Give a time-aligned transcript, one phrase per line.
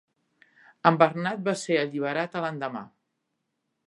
[0.89, 2.83] En Bernard va ser alliberat a l'endemà.